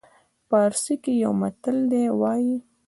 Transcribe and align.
پارسي 0.49 0.95
کې 1.03 1.11
یو 1.23 1.31
متل 1.41 1.77
دی 1.91 2.03
وایي. 2.19 2.55